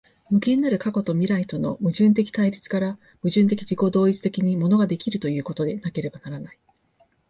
[0.31, 6.57] 無限なる過去と未来との矛盾的対立から、矛盾的自己同一的に物が出来るということでなければならない。